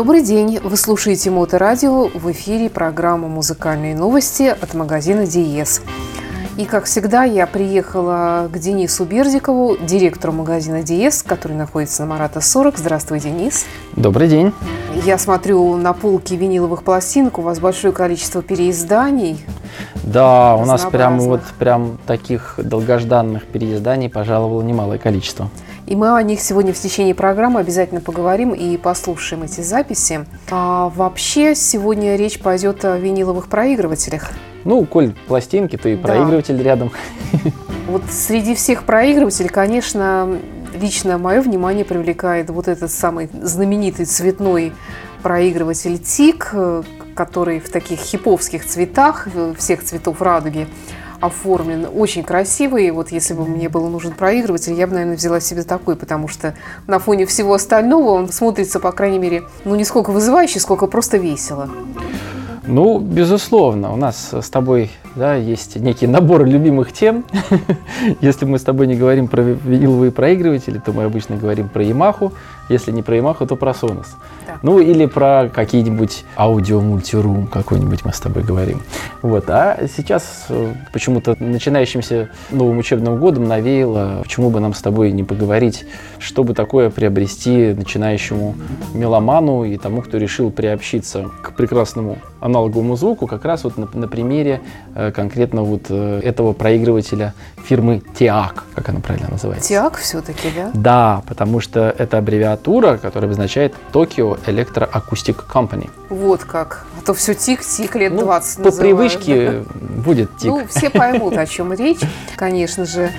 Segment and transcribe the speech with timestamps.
[0.00, 0.58] Добрый день!
[0.62, 2.08] Вы слушаете Моторадио.
[2.14, 5.82] В эфире программа «Музыкальные новости» от магазина «Диез».
[6.56, 12.40] И, как всегда, я приехала к Денису Бердикову, директору магазина «Диез», который находится на Марата
[12.40, 12.78] 40.
[12.78, 13.66] Здравствуй, Денис.
[13.94, 14.54] Добрый день.
[15.04, 19.44] Я смотрю на полки виниловых пластинок, у вас большое количество переизданий.
[20.02, 25.50] Да, у нас прям вот прям таких долгожданных переизданий пожаловало немалое количество.
[25.90, 30.24] И мы о них сегодня в течение программы обязательно поговорим и послушаем эти записи.
[30.48, 34.30] А вообще сегодня речь пойдет о виниловых проигрывателях.
[34.62, 36.02] Ну, коль пластинки, то и да.
[36.02, 36.92] проигрыватель рядом.
[37.88, 40.38] Вот среди всех проигрывателей, конечно,
[40.80, 44.72] лично мое внимание привлекает вот этот самый знаменитый цветной
[45.24, 46.54] проигрыватель ТИК,
[47.16, 49.26] который в таких хиповских цветах,
[49.58, 50.68] всех цветов радуги
[51.20, 52.90] оформлен, очень красивый.
[52.90, 56.54] Вот если бы мне был нужен проигрыватель, я бы, наверное, взяла себе такой, потому что
[56.86, 61.18] на фоне всего остального он смотрится, по крайней мере, ну не сколько вызывающе, сколько просто
[61.18, 61.68] весело.
[62.66, 67.24] Ну, безусловно, у нас с тобой да, есть некий набор любимых тем.
[68.20, 72.32] Если мы с тобой не говорим про виниловые проигрыватели, то мы обычно говорим про Yamaha.
[72.70, 74.06] Если не про Yamaha, то про Sonos.
[74.46, 74.58] Да.
[74.62, 78.80] Ну, или про какие-нибудь аудио-мультирум какой-нибудь мы с тобой говорим.
[79.22, 79.50] Вот.
[79.50, 85.24] А сейчас э, почему-то начинающимся новым учебным годом навеяло, почему бы нам с тобой не
[85.24, 85.84] поговорить,
[86.20, 88.54] чтобы такое приобрести начинающему
[88.94, 94.08] меломану и тому, кто решил приобщиться к прекрасному аналоговому звуку, как раз вот на, на
[94.08, 94.60] примере
[94.94, 99.72] э, конкретно вот э, этого проигрывателя фирмы TIAC, как она правильно называется.
[99.72, 100.70] TIAC все-таки, да?
[100.74, 102.59] Да, потому что это аббревиатура,
[102.98, 105.90] которая обозначает Tokyo Electro Acoustic Company.
[106.08, 106.86] Вот как.
[106.98, 110.50] А то все тик-тик лет ну, 20 По называют, привычке будет тик.
[110.50, 112.00] Ну, все поймут, о чем речь,
[112.36, 113.10] конечно же.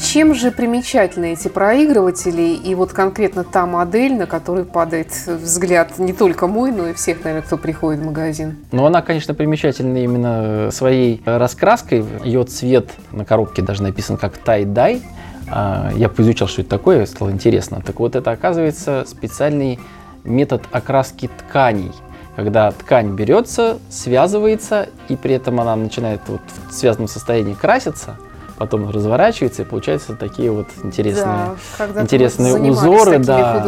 [0.00, 6.12] Чем же примечательны эти проигрыватели и вот конкретно та модель, на которой падает взгляд не
[6.12, 8.56] только мой, но и всех, наверное, кто приходит в магазин?
[8.70, 12.04] Ну, она, конечно, примечательна именно своей раскраской.
[12.22, 15.02] Ее цвет на коробке даже написан как тай-дай.
[15.50, 17.82] А, я поизучал, что это такое, стало интересно.
[17.84, 19.78] Так вот, это оказывается специальный
[20.24, 21.92] метод окраски тканей
[22.36, 28.14] когда ткань берется, связывается, и при этом она начинает вот в связанном состоянии краситься–
[28.58, 33.64] потом разворачивается, и получаются такие вот интересные, да, интересные узоры, да,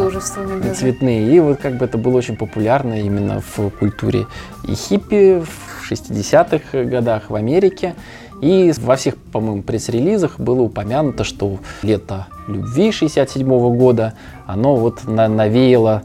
[0.75, 1.33] цветные.
[1.33, 4.27] И вот как бы это было очень популярно именно в культуре
[4.67, 7.95] и хиппи в 60-х годах в Америке.
[8.41, 14.13] И во всех, по-моему, пресс-релизах было упомянуто, что лето любви 67 -го года,
[14.47, 16.03] оно вот навеяло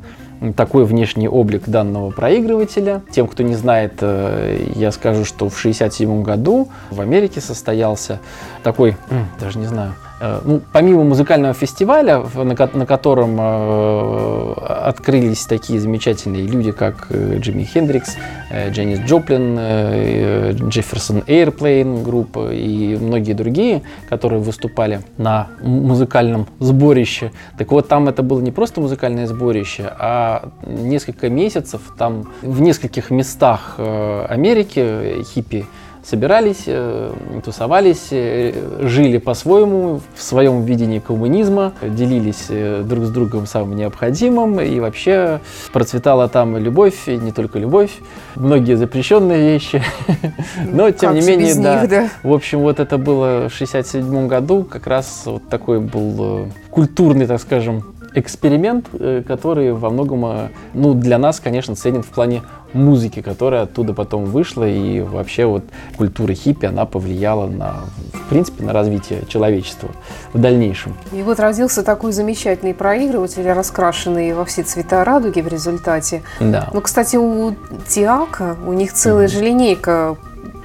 [0.54, 3.02] такой внешний облик данного проигрывателя.
[3.10, 8.20] Тем, кто не знает, э, я скажу, что в 1967 году в Америке состоялся
[8.62, 8.96] такой,
[9.40, 14.52] даже не знаю, ну, помимо музыкального фестиваля, на, котором э,
[14.86, 18.16] открылись такие замечательные люди, как э, Джимми Хендрикс,
[18.50, 27.32] э, Дженнис Джоплин, э, Джефферсон Эйрплейн группа и многие другие, которые выступали на музыкальном сборище.
[27.58, 33.10] Так вот, там это было не просто музыкальное сборище, а несколько месяцев там в нескольких
[33.10, 35.66] местах э, Америки хиппи
[36.08, 37.12] собирались, э,
[37.44, 38.52] тусовались, э,
[38.82, 45.40] жили по-своему, в своем видении коммунизма, делились э, друг с другом самым необходимым, и вообще
[45.72, 47.90] процветала там любовь, и не только любовь,
[48.36, 49.82] многие запрещенные вещи,
[50.72, 52.08] но тем не менее, да.
[52.22, 57.40] В общем, вот это было в 67 году, как раз вот такой был культурный, так
[57.40, 57.82] скажем,
[58.14, 58.86] эксперимент,
[59.26, 62.42] который во многом, ну, для нас, конечно, ценен в плане
[62.76, 65.64] музыки, которая оттуда потом вышла, и вообще вот
[65.96, 67.76] культура хиппи, она повлияла на,
[68.12, 69.88] в принципе, на развитие человечества
[70.32, 70.94] в дальнейшем.
[71.12, 76.22] И вот родился такой замечательный проигрыватель, раскрашенный во все цвета радуги в результате.
[76.40, 76.70] Да.
[76.72, 77.54] Ну, кстати, у
[77.88, 79.30] Тиака, у них целая mm-hmm.
[79.30, 80.16] же линейка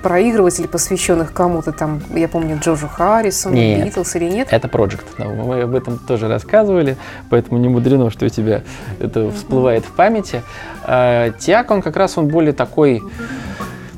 [0.01, 4.47] проигрывателей, посвященных кому-то там, я помню, Джорджу Харрисону, нет, Битлз или нет?
[4.51, 5.03] это Project.
[5.17, 6.97] Мы об этом тоже рассказывали,
[7.29, 8.63] поэтому не мудрено, что у тебя
[8.99, 10.41] это всплывает в памяти.
[10.83, 13.01] А, Тиак, он как раз он более такой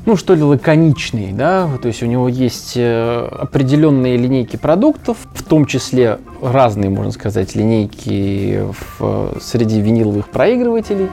[0.06, 5.42] ну, что ли, лаконичный, да, то есть у него есть э, определенные линейки продуктов, в
[5.42, 8.64] том числе разные, можно сказать, линейки
[8.98, 11.08] в, среди виниловых проигрывателей,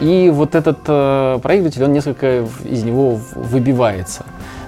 [0.00, 4.24] и вот этот э, проигрыватель, он несколько из него выбивается.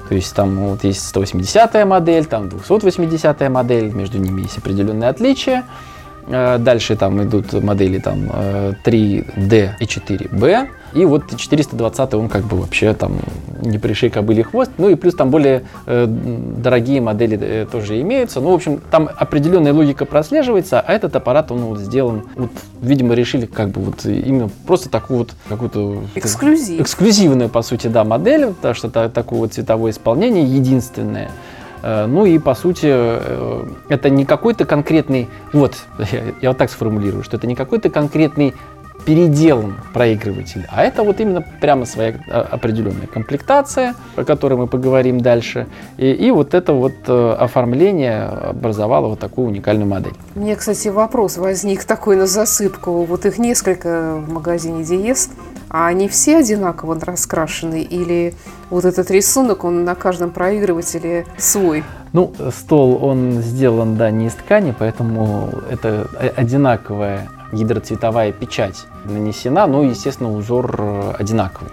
[0.09, 5.65] То есть там вот есть 180-я модель, там 280-я модель, между ними есть определенные отличия.
[6.27, 10.69] Э, Дальше там идут модели там э, 3D и 4B.
[10.95, 13.15] И вот 420 он как бы вообще там
[13.63, 14.71] не пришей кобыли хвост.
[14.77, 18.41] Ну и плюс там более э, дорогие модели э, тоже имеются.
[18.41, 22.51] Ну, в общем, там определенная логика прослеживается, а этот аппарат, он вот сделан, вот,
[22.83, 26.03] видимо, решили как бы вот именно просто такую вот какую-то...
[26.15, 26.81] Эксклюзив.
[26.81, 31.31] Эксклюзивную, по сути, да, модель, потому что та- такое вот цветовое исполнение единственное.
[31.83, 35.77] Э, Ну и по сути э, это не какой-то конкретный, вот
[36.13, 38.55] я, я вот так сформулирую, что это не какой-то конкретный
[39.05, 45.21] переделан проигрыватель, а это вот именно прямо своя а, определенная комплектация, о которой мы поговорим
[45.21, 50.15] дальше, и, и вот это вот э, оформление образовало вот такую уникальную модель.
[50.35, 53.03] Меня, кстати, вопрос возник такой на засыпку.
[53.05, 55.31] Вот их несколько в магазине Диез,
[55.73, 57.83] а они все одинаково раскрашены?
[57.83, 58.35] Или
[58.71, 61.83] вот этот рисунок, он на каждом проигрывателе свой?
[62.13, 69.83] Ну, стол, он сделан, да, не из ткани, поэтому это одинаковая гидроцветовая печать нанесена, но,
[69.83, 71.71] естественно, узор э, одинаковый.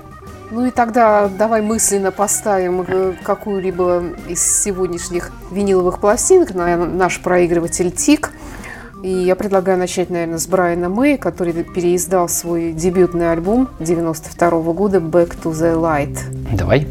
[0.51, 7.91] Ну и тогда давай мысленно поставим э, какую-либо из сегодняшних виниловых пластинок на наш проигрыватель
[7.91, 8.31] ТИК.
[9.03, 14.97] И я предлагаю начать, наверное, с Брайана Мэй, который переиздал свой дебютный альбом 92 года
[14.97, 16.17] «Back to the Light».
[16.55, 16.85] Давай.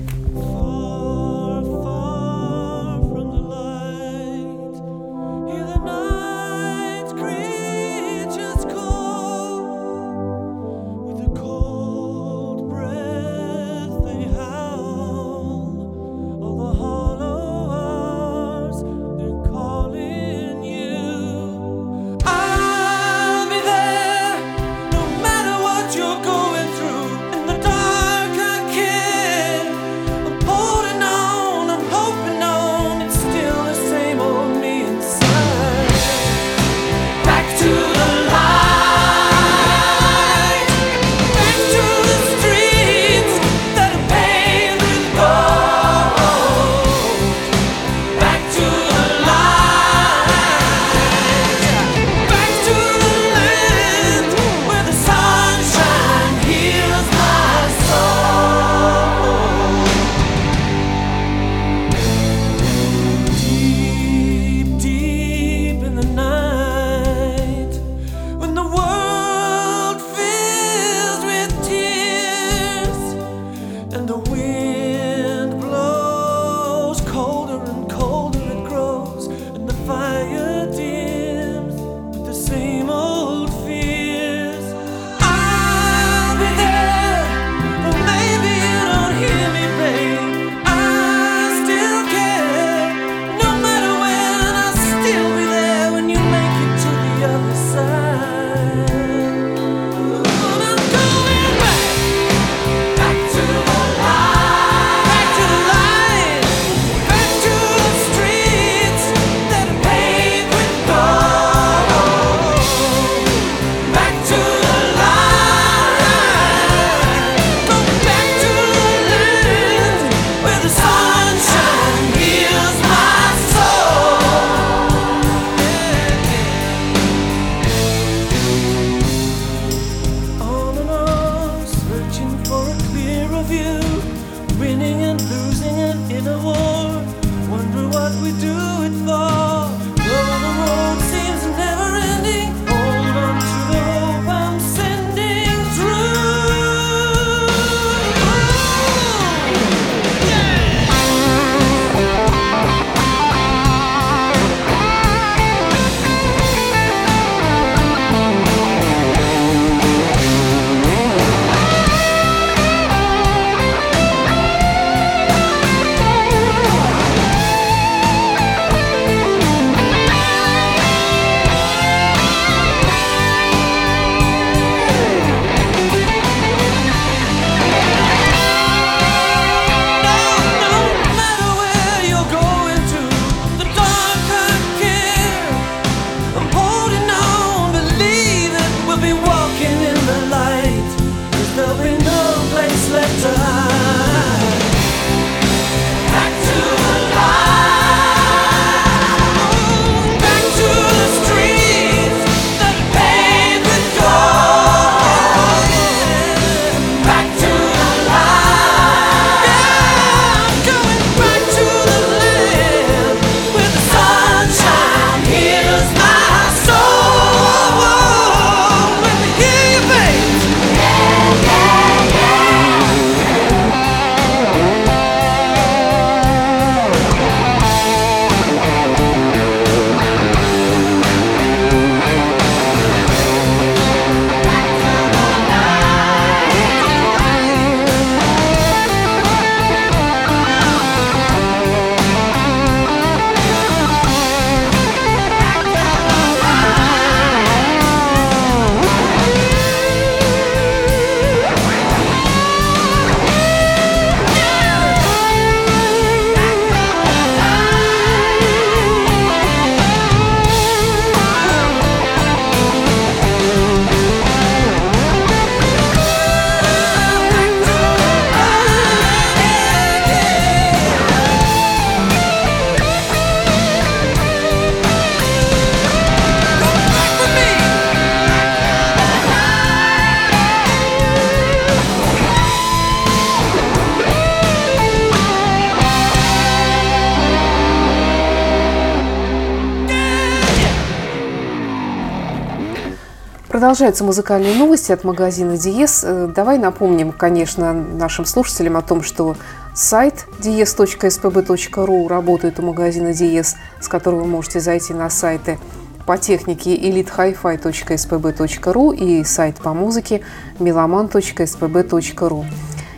[293.68, 296.02] Продолжаются музыкальные новости от магазина Диез.
[296.02, 299.36] Э, Давай напомним, конечно, нашим слушателям о том, что
[299.74, 305.58] сайт dies.spb.ru работает у магазина Диез, с которого вы можете зайти на сайты
[306.06, 310.22] по технике elitehifi.spb.ru и сайт по музыке
[310.58, 312.46] meloman.spb.ru.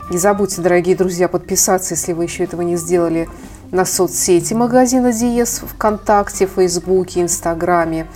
[0.09, 3.29] Не забудьте, дорогие друзья, подписаться, если вы еще этого не сделали,
[3.73, 8.07] на соцсети магазина Диез ВКонтакте, Фейсбуке, Инстаграме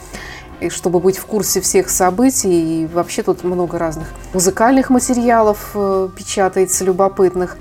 [0.61, 2.85] и чтобы быть в курсе всех событий.
[2.85, 7.57] И вообще тут много разных музыкальных материалов э, печатается, любопытных.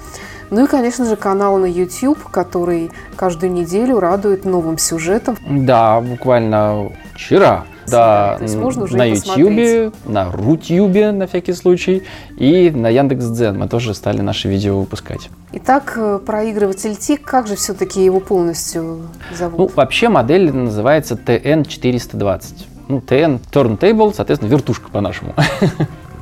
[0.50, 5.38] Ну и, конечно же, канал на YouTube, который каждую неделю радует новым сюжетом.
[5.50, 7.66] Да, буквально вчера.
[7.88, 12.04] Да, То есть можно уже на Ютьюбе, на Рутюбе на всякий случай,
[12.38, 15.30] и на Яндекс.Дзен мы тоже стали наши видео выпускать.
[15.54, 19.02] Итак, э, проигрыватель ТИК, как же все-таки его полностью
[19.38, 19.58] зовут?
[19.58, 22.68] Ну, вообще модель называется TN420.
[22.94, 25.34] Ну, TN Turntable, соответственно, вертушка по-нашему.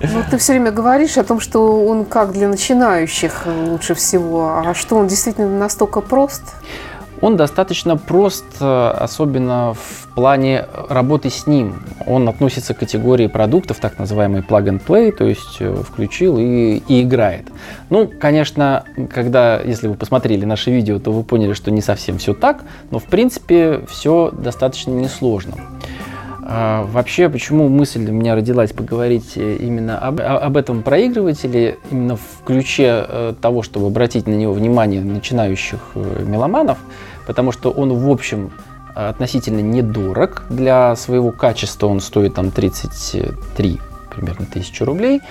[0.03, 4.57] Ну, ты все время говоришь о том, что он как для начинающих э, лучше всего.
[4.65, 6.41] А что он действительно настолько прост?
[7.21, 11.83] Он достаточно прост, э, особенно в плане работы с ним.
[12.07, 16.81] Он относится к категории продуктов, так называемый plug and play, то есть э, включил и,
[16.87, 17.45] и играет.
[17.91, 22.33] Ну, конечно, когда, если вы посмотрели наше видео, то вы поняли, что не совсем все
[22.33, 25.53] так, но в принципе все достаточно несложно.
[26.53, 32.17] А, Вообще, почему мысль у меня родилась поговорить э, именно об, об этом проигрывателе, именно
[32.17, 36.77] в ключе э, того, чтобы обратить на него внимание начинающих э, меломанов,
[37.25, 38.51] потому что он, в общем,
[38.93, 40.43] относительно недорог.
[40.49, 43.79] Для своего качества он стоит там 33
[44.13, 45.21] примерно тысячи рублей.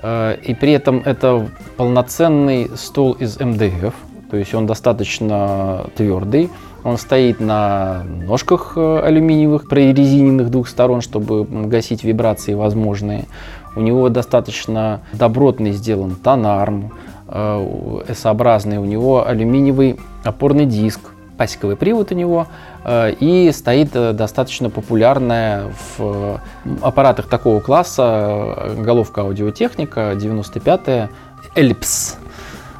[0.00, 3.92] И при этом это полноценный стол из МДФ,
[4.30, 6.48] то есть он достаточно твердый.
[6.84, 13.26] Он стоит на ножках э, алюминиевых, прорезиненных двух сторон, чтобы гасить вибрации возможные.
[13.74, 16.92] У него достаточно добротный сделан тонарм,
[17.26, 18.78] э, S-образный.
[18.78, 21.00] У него алюминиевый опорный диск,
[21.36, 22.46] пасековый привод у него.
[22.84, 26.40] э, И стоит достаточно популярная в
[26.80, 31.08] аппаратах такого класса головка аудиотехника 95-я
[31.56, 32.16] Ellipse.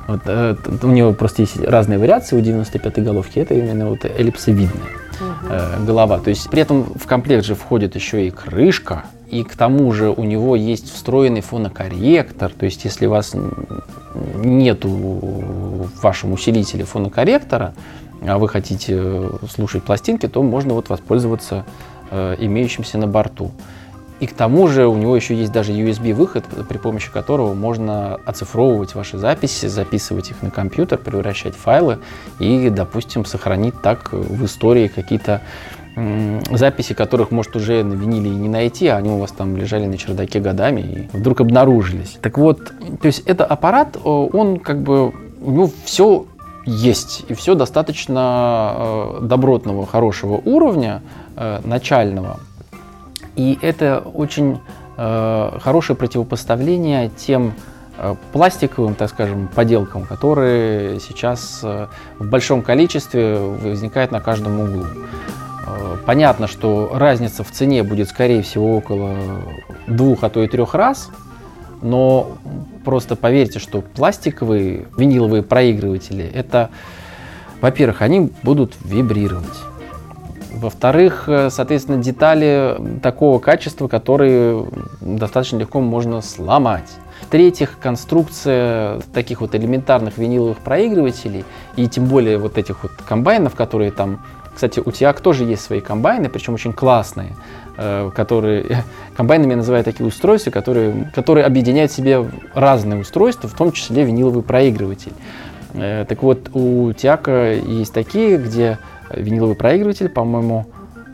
[0.08, 3.38] Вот, э, у него просто есть разные вариации у 95-й головки.
[3.38, 4.72] Это именно вот эллипсовидная
[5.50, 6.18] э, голова.
[6.18, 10.10] То есть при этом в комплект же входит еще и крышка, и к тому же
[10.10, 12.50] у него есть встроенный фонокорректор.
[12.50, 13.36] То есть если у вас
[14.34, 17.74] нету в вашем усилителе фонокорректора,
[18.26, 21.66] а вы хотите э, слушать пластинки, то можно вот воспользоваться
[22.10, 23.50] э, имеющимся на борту.
[24.20, 28.94] И к тому же у него еще есть даже USB-выход, при помощи которого можно оцифровывать
[28.94, 31.98] ваши записи, записывать их на компьютер, превращать в файлы
[32.40, 35.42] и, допустим, сохранить так в истории какие-то
[36.50, 39.87] записи, которых, может, уже на виниле и не найти, а они у вас там лежали
[39.87, 42.18] на чердаке годами и вдруг обнаружились.
[42.20, 46.26] Так вот, то есть это аппарат, э, он как бы, у него все
[46.66, 51.02] есть, и все достаточно э, добротного, хорошего уровня,
[51.37, 52.38] э, начального.
[53.38, 54.59] И это очень
[54.97, 57.54] э, хорошее противопоставление тем
[57.97, 61.87] э, пластиковым, так скажем, поделкам, которые сейчас э,
[62.18, 64.87] в большом количестве возникают на каждом углу.
[65.68, 69.14] Э, Понятно, что разница в цене будет, скорее всего, около
[69.87, 71.09] двух, а то и трех раз,
[71.80, 72.38] но
[72.85, 76.71] просто поверьте, что пластиковые виниловые проигрыватели, это,
[77.61, 79.47] во-первых, они будут вибрировать.
[80.60, 84.66] Во-вторых, э, соответственно, детали такого качества, которые
[85.00, 86.90] достаточно легко можно сломать.
[87.22, 91.44] В-третьих, конструкция таких вот элементарных виниловых проигрывателей
[91.76, 94.20] и тем более вот этих вот комбайнов, которые там,
[94.52, 97.36] кстати, у Тиак тоже есть свои комбайны, причем очень классные,
[97.76, 98.84] э, которые
[99.16, 102.24] комбайнами я называю такие устройства, которые, которые объединяют в себе
[102.54, 105.12] разные устройства, в том числе виниловый проигрыватель.
[105.74, 108.78] Э, Так вот, у Тиака есть такие, где
[109.14, 110.66] виниловый проигрыватель, по-моему,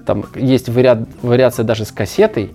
[0.07, 2.53] там есть вариа- вариация даже с кассетой,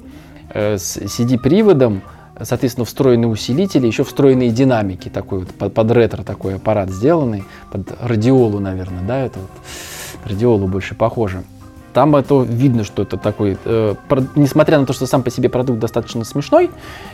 [0.53, 2.01] э, с CD-приводом,
[2.41, 7.91] соответственно, встроенные усилители, еще встроенные динамики, такой вот под, под ретро такой аппарат сделанный, под
[8.01, 9.49] радиолу, наверное, да, это вот
[10.25, 11.43] радиолу больше похоже.
[11.91, 15.49] Там это видно, что это такой, э, про- несмотря на то, что сам по себе
[15.49, 16.69] продукт достаточно смешной,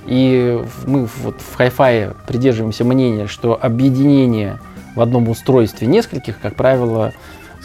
[0.05, 4.59] и мы вот в Hi-Fi придерживаемся мнения, что объединение
[4.95, 7.13] в одном устройстве нескольких, как правило,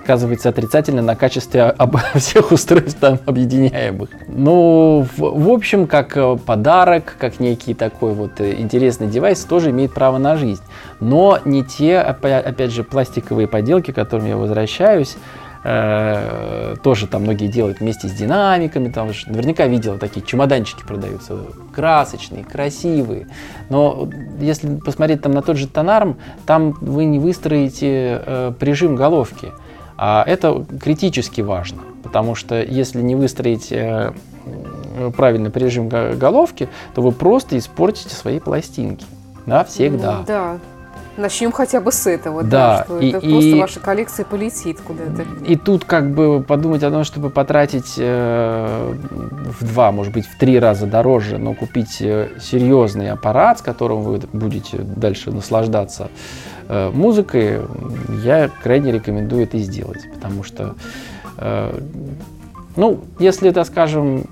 [0.00, 4.08] сказывается отрицательно на качестве об- всех устройств там объединяемых.
[4.28, 9.70] Ну, в, в общем, как э, подарок, как некий такой вот э, интересный девайс, тоже
[9.70, 10.62] имеет право на жизнь.
[11.00, 15.16] Но не те, опя- опять же, пластиковые поделки, к которым я возвращаюсь,
[15.64, 21.38] э, тоже там многие делают вместе с динамиками, там наверняка видела такие чемоданчики продаются,
[21.74, 23.26] красочные, красивые.
[23.68, 24.08] Но
[24.40, 26.16] если посмотреть там на тот же тонарм,
[26.46, 29.52] там вы не выстроите э, прижим головки.
[30.02, 34.12] А это критически важно, потому что если не выстроить э,
[35.14, 39.04] правильный прижим го- головки, то вы просто испортите свои пластинки.
[39.44, 40.18] Да, всегда.
[40.20, 40.58] Ну, да.
[41.18, 44.80] Начнем хотя бы с этого, да, Да, что и- это и- просто ваша коллекция полетит
[44.80, 45.26] куда-то.
[45.46, 48.94] И тут как бы подумать о том, чтобы потратить э,
[49.60, 54.00] в два, может быть, в три раза дороже, но купить э, серьезный аппарат, с которым
[54.00, 56.08] вы будете дальше наслаждаться
[56.92, 57.60] музыкой,
[58.24, 60.74] я крайне рекомендую это сделать, потому что
[61.38, 61.78] э,
[62.76, 64.24] ну, если это, скажем,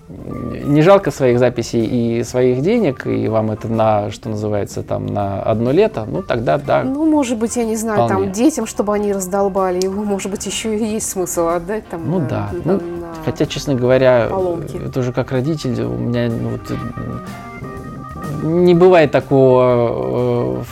[0.65, 5.43] не жалко своих записей и своих денег, и вам это на, что называется, там, на
[5.43, 8.27] одно лето, ну, тогда да, Ну, может быть, я не знаю, Вполне.
[8.27, 12.09] там детям, чтобы они раздолбали его, может быть, еще и есть смысл отдать там.
[12.09, 12.51] Ну на- да.
[12.65, 14.77] на- Ну, на- Хотя, честно говоря, поломки.
[14.77, 20.63] э, тоже как родитель, у меня ну, вот, э, не бывает такого э,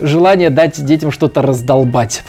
[0.00, 2.24] желания дать детям что-то раздолбать.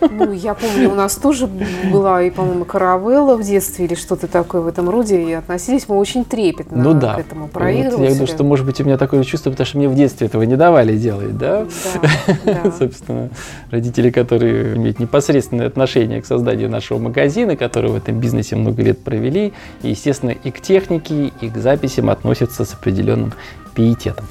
[0.00, 1.48] Ну, я помню, у нас тоже
[1.90, 5.96] была, и, по-моему, каравелла в детстве или что-то такое в этом роде, и относились мы
[5.96, 7.14] очень трепетно ну да.
[7.14, 8.04] к этому Вот проигрывателю.
[8.04, 10.42] я думаю, что, может быть, у меня такое чувство, потому что мне в детстве этого
[10.42, 11.66] не давали делать, да?
[11.94, 12.72] Да, да.
[12.78, 13.30] Собственно,
[13.70, 19.02] родители, которые имеют непосредственное отношение к созданию нашего магазина, которые в этом бизнесе много лет
[19.02, 23.32] провели, и, естественно, и к технике, и к записям относятся с определенным
[23.74, 24.26] пиететом.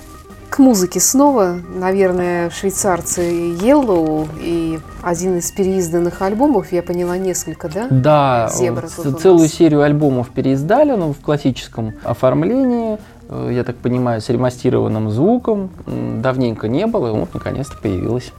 [0.56, 3.24] К музыке снова, наверное, швейцарцы
[3.60, 7.88] Yellow и один из переизданных альбомов, я поняла, несколько, да?
[7.89, 14.30] Да, Зебра целую серию альбомов переиздали, но в классическом оформлении, э, я так понимаю, с
[14.30, 15.72] ремастированным звуком.
[16.22, 18.32] Давненько не было, и вот наконец-то появилось.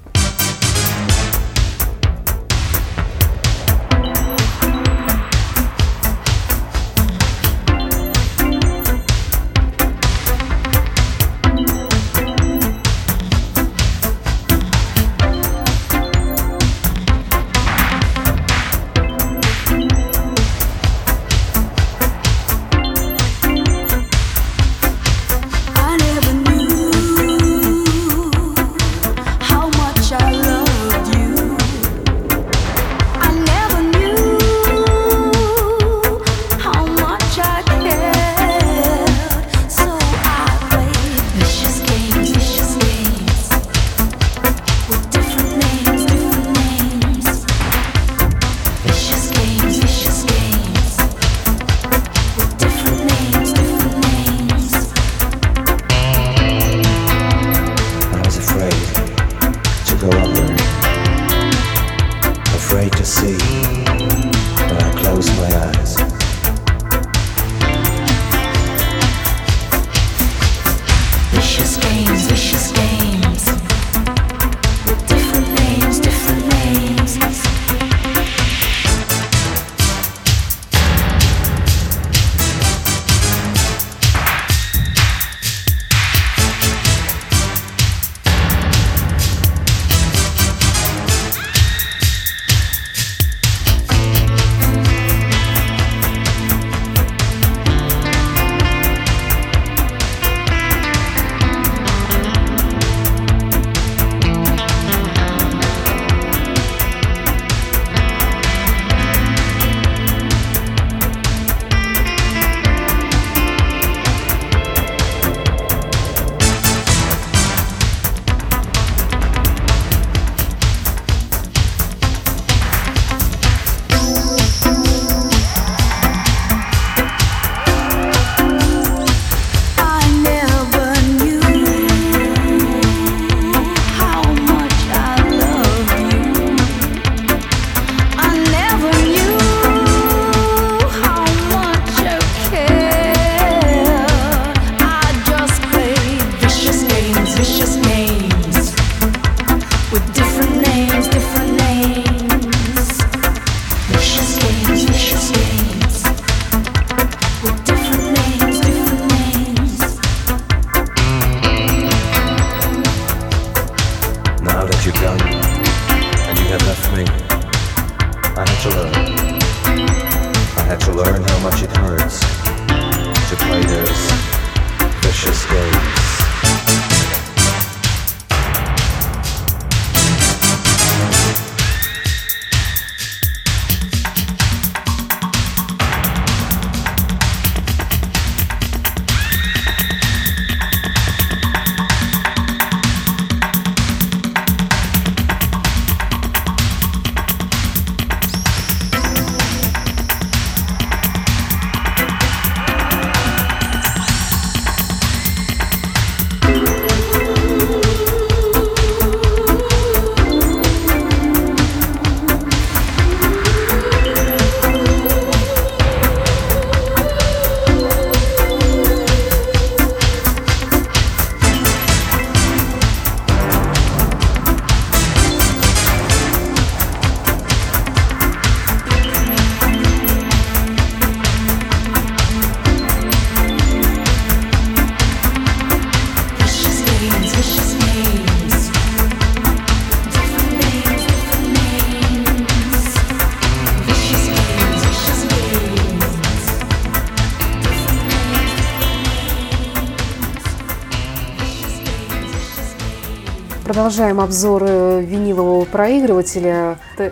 [253.86, 257.04] Продолжаем обзор винилового проигрывателя ТН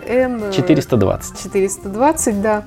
[0.43, 1.43] э, 420.
[1.43, 2.65] 420, да.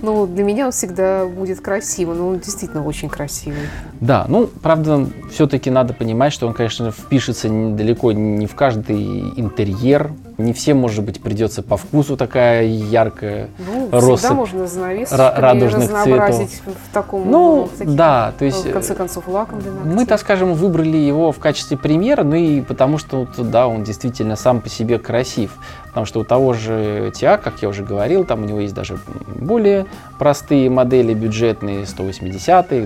[0.00, 3.68] Ну, для меня он всегда будет красивый, но он действительно очень красивый.
[4.00, 9.20] Да, ну, правда, все-таки надо понимать, что он, конечно, впишется не- далеко не в каждый
[9.36, 10.10] интерьер.
[10.38, 13.48] Не всем, может быть, придется по вкусу такая яркая.
[13.58, 18.46] Ну, Россыпь всегда можно занавесочками ра- радужных разнообразить в таком, Ну, в таких, да, то
[18.46, 18.64] э, есть...
[18.66, 19.92] в конце концов, лаком для ногтей.
[19.92, 24.34] Мы, так скажем, выбрали его в качестве примера, ну и потому что, да, он действительно
[24.36, 25.58] сам по себе красив.
[25.88, 28.96] Потому что у того же ТИА, как я уже говорил, там у него есть даже
[29.36, 29.86] более
[30.18, 32.80] простые модели бюджетные, 180-е,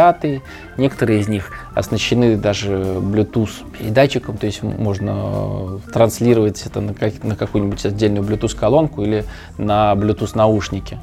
[0.00, 0.42] 280-е.
[0.76, 7.36] Некоторые из них оснащены даже Bluetooth передатчиком, то есть можно транслировать это на, как- на
[7.36, 9.24] какую-нибудь отдельную Bluetooth колонку или
[9.58, 10.98] на Bluetooth наушники.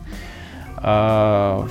[0.77, 1.65] А,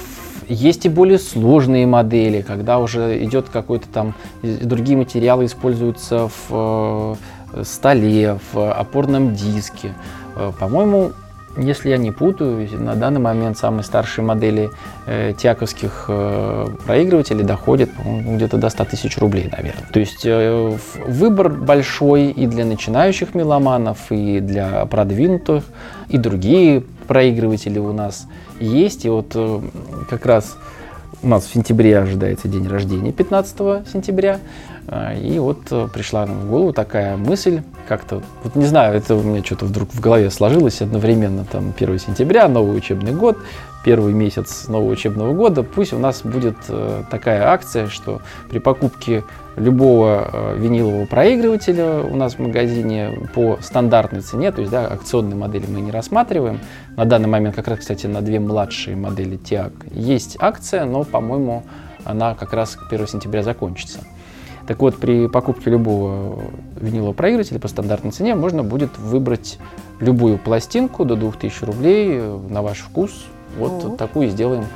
[0.48, 7.16] Есть и более сложные модели, когда уже идет какой-то там, другие материалы используются в
[7.52, 9.92] э, столе, в опорном диске.
[10.36, 11.12] Э, По-моему,
[11.56, 14.70] если я не путаю, на данный момент самые старшие модели
[15.06, 19.88] э, тяковских э, проигрывателей доходят, где-то до 100 тысяч рублей, наверное.
[19.92, 25.64] То есть э, выбор большой и для начинающих меломанов, и для продвинутых,
[26.08, 28.26] и другие проигрыватели у нас
[28.60, 29.04] есть.
[29.04, 29.60] И вот э,
[30.10, 30.56] как раз
[31.26, 34.38] у нас в сентябре ожидается день рождения, 15 сентября.
[34.86, 39.16] А, И вот э, пришла нам в голову такая мысль, как-то, вот не знаю, это
[39.16, 43.38] у меня что-то вдруг в голове сложилось одновременно, там, 1 сентября, новый учебный год,
[43.84, 49.24] первый месяц нового учебного года, пусть у нас будет э, такая акция, что при покупке
[49.56, 55.36] любого э, винилового проигрывателя у нас в магазине по стандартной цене, то есть, да, акционные
[55.36, 56.60] модели мы не рассматриваем,
[56.96, 61.64] на данный момент как раз, кстати, на две младшие модели TIAC есть акция, но, по-моему,
[62.04, 64.00] она как раз к 1 сентября закончится.
[64.66, 66.40] Так вот, при покупке любого
[66.76, 69.58] винилового проигрывателя по стандартной цене можно будет выбрать
[70.00, 73.26] любую пластинку до 2000 рублей на ваш вкус.
[73.58, 73.96] Вот О.
[73.96, 74.66] такую сделаем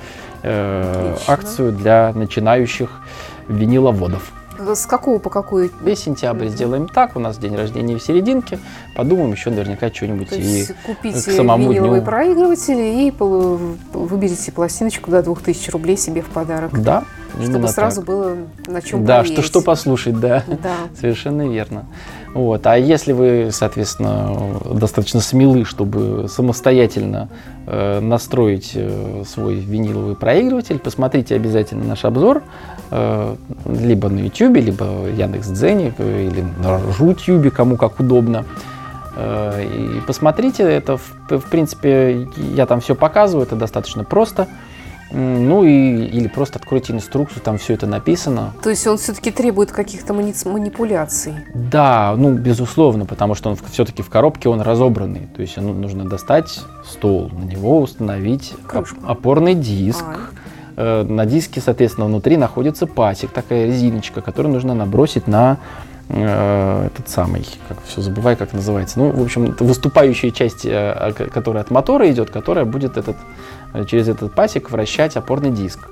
[0.43, 1.35] э, Отлично.
[1.35, 3.03] акцию для начинающих
[3.49, 4.33] виниловодов.
[4.75, 5.71] С какого по какую?
[5.83, 8.59] Весь сентябрь сделаем так, у нас день рождения в серединке,
[8.95, 12.07] подумаем еще наверняка что-нибудь То и есть к купите самому виниловый дню.
[12.07, 13.13] проигрыватель и
[13.93, 16.81] выберите пластиночку до 2000 рублей себе в подарок.
[16.81, 18.07] Да, Чтобы именно сразу так.
[18.07, 20.45] было на чем Да, что, что послушать, да.
[20.47, 20.75] Да.
[21.01, 21.87] Совершенно верно.
[22.35, 22.67] Вот.
[22.67, 24.37] А если вы, соответственно,
[24.73, 27.29] достаточно смелы, чтобы самостоятельно
[27.67, 32.43] э, настроить э, свой виниловый проигрыватель, посмотрите обязательно наш обзор
[32.91, 34.85] э, либо на YouTube, либо
[35.17, 38.45] Яндекс.Дзене э, или на Рутюбе, кому как удобно.
[39.17, 44.47] Э, И посмотрите, это в, в принципе, я там все показываю, это достаточно просто.
[45.13, 48.53] Ну и или просто откройте инструкцию, там все это написано.
[48.63, 51.35] То есть он все-таки требует каких-то мани- манипуляций.
[51.55, 55.29] Да, ну, безусловно, потому что он все-таки в коробке он разобранный.
[55.35, 58.97] То есть ну, нужно достать стол, на него установить Крышку.
[59.07, 60.05] опорный диск.
[60.05, 60.19] А.
[60.77, 65.59] Э, На диске, соответственно, внутри находится пасек, такая резиночка, которую нужно набросить на
[66.09, 68.99] э, этот самый, как все забываю, как называется.
[68.99, 73.17] Ну, в общем, выступающая часть, э, а, которая от мотора идет, которая будет этот,
[73.89, 75.89] через этот пасек вращать опорный диск.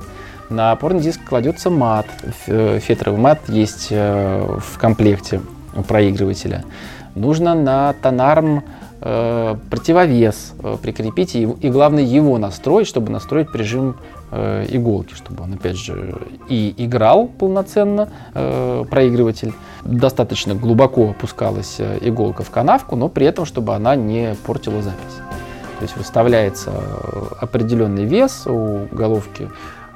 [0.51, 2.07] На опорный диск кладется мат.
[2.47, 5.41] Э, Фетровый мат есть э, в комплекте
[5.87, 6.65] проигрывателя.
[7.15, 8.65] Нужно на тонарм
[9.01, 13.97] э, противовес э, прикрепить и, и главное его настроить, чтобы настроить прижим
[14.31, 16.17] э, иголки, чтобы он опять же
[16.49, 19.53] и играл полноценно э, проигрыватель.
[19.85, 25.19] Достаточно глубоко опускалась э, иголка в канавку, но при этом, чтобы она не портила запись.
[25.79, 26.73] То есть выставляется
[27.41, 29.49] определенный вес у головки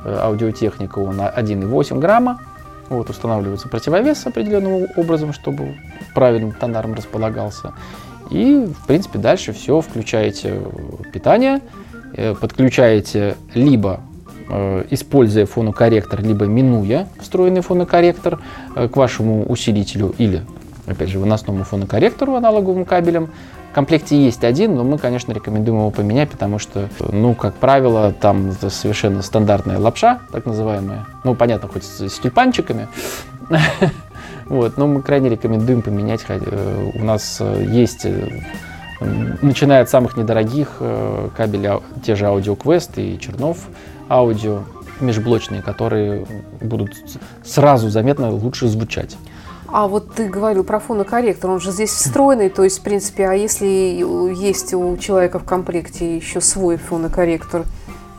[0.04, 2.40] э, аудиотехника, он 1,8 грамма.
[2.88, 5.76] Вот, устанавливается противовес определенным образом, чтобы
[6.14, 7.72] правильно тонарм располагался.
[8.30, 10.60] И, в принципе, дальше все включаете
[11.12, 11.60] питание,
[12.14, 14.00] э, подключаете либо
[14.48, 18.40] э, используя фонокорректор, либо минуя встроенный фонокорректор
[18.74, 20.42] к вашему усилителю или,
[20.86, 23.30] опять же, выносному фонокорректору аналоговым кабелем.
[23.70, 28.12] В комплекте есть один, но мы, конечно, рекомендуем его поменять, потому что, ну, как правило,
[28.12, 31.06] там совершенно стандартная лапша, так называемая.
[31.24, 32.88] Ну, понятно, хоть с, с тюльпанчиками.
[34.46, 36.24] Вот, но мы крайне рекомендуем поменять.
[36.28, 38.28] э, У нас э, есть, э,
[39.40, 40.80] начиная от самых недорогих
[41.36, 43.68] кабелей, ау- те же Audio Quest и Чернов
[44.10, 44.60] аудио
[45.00, 46.26] межблочные, которые
[46.60, 46.92] будут
[47.44, 49.16] сразу заметно лучше звучать.
[49.72, 53.32] А вот ты говорил про фонокорректор, он же здесь встроенный, то есть, в принципе, а
[53.32, 57.64] если есть у человека в комплекте еще свой фонокорректор,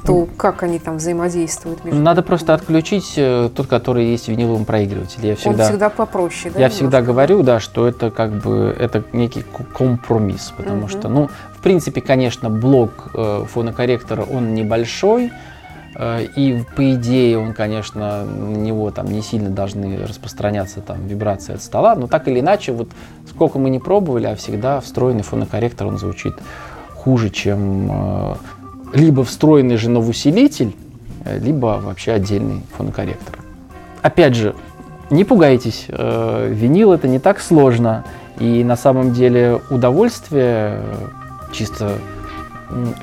[0.04, 4.66] то как они там взаимодействуют между Надо просто отключить э, тот, который есть в виниловом
[4.66, 5.30] проигрывателе.
[5.30, 6.60] Я Он всегда, всегда попроще, да?
[6.60, 9.46] я всегда говорю, да, что это как бы это некий
[9.78, 10.90] компромисс, потому Мгм.
[10.90, 15.32] что, ну, в принципе, конечно, блок э, фонокорректора он небольшой,
[16.00, 21.62] и по идее он, конечно, на него там не сильно должны распространяться там вибрации от
[21.62, 22.90] стола, но так или иначе, вот
[23.30, 26.34] сколько мы не пробовали, а всегда встроенный фонокорректор он звучит
[26.96, 28.36] хуже, чем э,
[28.94, 30.74] либо встроенный же новоусилитель,
[31.26, 33.40] э, либо вообще отдельный фонокорректор.
[34.02, 34.56] Опять же,
[35.10, 38.06] не пугайтесь, э, винил это не так сложно,
[38.40, 41.08] и на самом деле удовольствие э,
[41.54, 41.98] чисто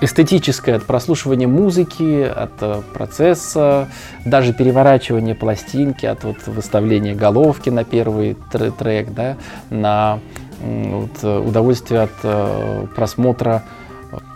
[0.00, 3.88] эстетическое от прослушивания музыки, от э, процесса,
[4.24, 9.36] даже переворачивания пластинки, от вот выставления головки на первый тр- трек, да,
[9.70, 10.20] на
[10.60, 13.62] вот, э, удовольствие от э, просмотра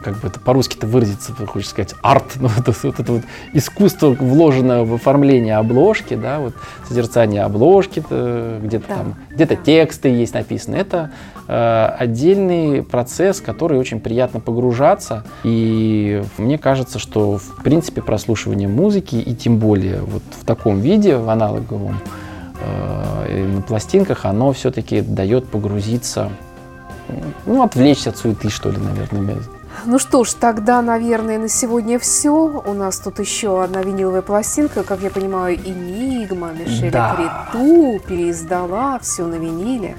[0.03, 4.09] как бы это по-русски-то выразиться, хочется сказать, арт, ну, вот, это- вот это вот искусство,
[4.11, 6.55] вложенное в оформление обложки, да, вот
[6.89, 9.63] созерцание обложки, где-то Да, там, где-то да.
[9.63, 10.77] тексты есть написаны.
[10.77, 11.11] Это
[11.49, 15.25] э, отдельный процесс, который очень приятно погружаться.
[15.43, 21.17] И мне кажется, что в принципе прослушивание музыки и тем более вот в таком виде,
[21.17, 21.99] в аналоговом,
[22.61, 26.31] э, на пластинках, оно все-таки дает погрузиться,
[27.47, 29.37] ну, отвлечься от суеты, что ли, наверное.
[29.85, 32.33] Ну что ж, тогда, наверное, на сегодня все.
[32.33, 37.17] У нас тут еще одна виниловая пластинка, как я понимаю, Энигма, Мишеля Да.
[37.17, 39.97] Криту переиздала все на виниле.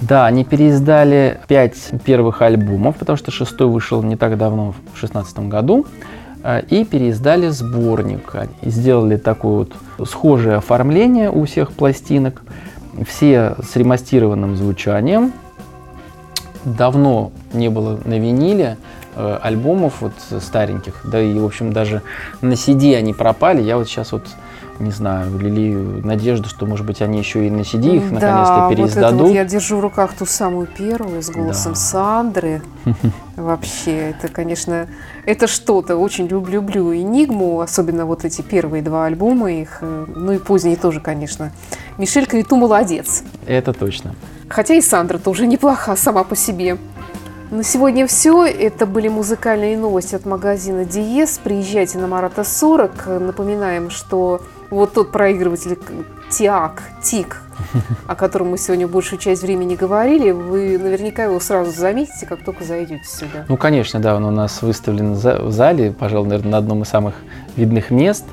[0.00, 5.48] Да, они переиздали пять первых альбомов, потому что шестой вышел не так давно, в шестнадцатом
[5.48, 5.86] году,
[6.44, 8.34] э, и переиздали сборник.
[8.62, 9.66] И сделали такое
[9.98, 12.42] вот схожее оформление у всех пластинок,
[13.06, 15.32] все с ремастированным звучанием.
[16.64, 18.78] Давно не было на виниле
[19.18, 22.02] э, альбомов вот стареньких, да и, в общем, даже
[22.40, 23.60] на CD они пропали.
[23.60, 24.24] Я вот сейчас вот
[24.80, 28.60] не знаю, лелею надежду, что, может быть, они еще и на CD их да, наконец-то
[28.60, 29.20] вот переиздадут.
[29.22, 31.78] вот я держу в руках ту самую первую с голосом Да.
[31.78, 32.62] Сандры.
[33.36, 34.86] Вообще, это, конечно,
[35.26, 35.96] это что-то.
[35.96, 40.76] Очень люблю, люблю Энигму, особенно вот эти первые два альбома их, э, ну и поздние
[40.76, 41.50] тоже, конечно.
[41.98, 43.24] Мишель Криту молодец.
[43.46, 44.14] Это точно.
[44.48, 46.78] Хотя и Сандра тоже неплоха сама по себе.
[47.50, 48.44] На сегодня все.
[48.44, 51.40] Это были музыкальные новости от магазина Диез.
[51.42, 53.06] Приезжайте на Марата 40.
[53.20, 55.78] Напоминаем, что вот тот проигрыватель
[56.28, 57.40] Тиак, Тик,
[58.06, 62.64] о котором мы сегодня большую часть времени говорили, вы наверняка его сразу заметите, как только
[62.64, 63.46] зайдете сюда.
[63.48, 67.14] Ну, конечно, да, он у нас выставлен в зале, пожалуй, наверное, на одном из самых
[67.56, 68.26] видных мест.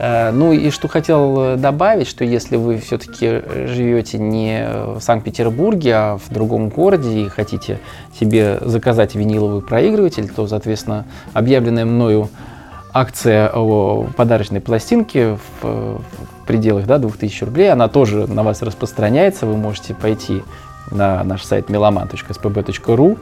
[0.00, 5.94] Э, Ну и что хотел э, добавить, что если вы все-таки живете не в Санкт-Петербурге,
[5.94, 7.78] а в другом городе и хотите
[8.18, 12.30] себе заказать виниловый проигрыватель, то, соответственно, объявленная мною
[12.92, 18.62] акция о подарочной пластинке в, э, в пределах да, 2000 рублей, она тоже на вас
[18.62, 19.46] распространяется.
[19.46, 20.42] Вы можете пойти
[20.90, 23.18] на наш сайт meloman.spb.ru,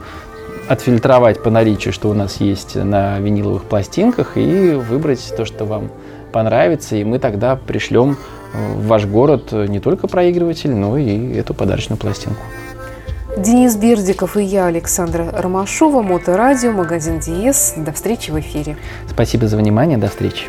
[0.69, 5.89] отфильтровать по наличию, что у нас есть на виниловых пластинках, и выбрать то, что вам
[6.31, 8.17] понравится, и мы тогда пришлем
[8.53, 12.41] э, в ваш город не только проигрыватель, но и эту подарочную пластинку.
[13.37, 17.73] Денис Бердиков и я, Александра Ромашова, Моторадио, магазин Диез.
[17.77, 18.75] До встречи в эфире.
[19.07, 20.45] Спасибо за внимание, до встречи.